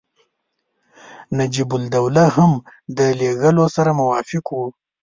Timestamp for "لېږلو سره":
3.19-3.91